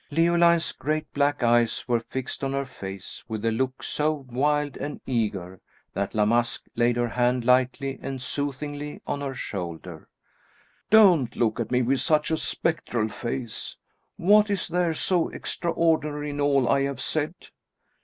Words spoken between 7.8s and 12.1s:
and soothingly on her shoulder. "Don't look at me with